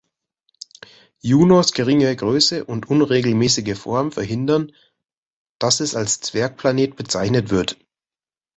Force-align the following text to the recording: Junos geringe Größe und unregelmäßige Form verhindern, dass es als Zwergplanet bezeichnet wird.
Junos 1.21 1.73
geringe 1.73 2.15
Größe 2.15 2.65
und 2.65 2.89
unregelmäßige 2.89 3.77
Form 3.77 4.11
verhindern, 4.11 4.71
dass 5.59 5.79
es 5.79 5.93
als 5.93 6.21
Zwergplanet 6.21 6.95
bezeichnet 6.95 7.51
wird. 7.51 7.77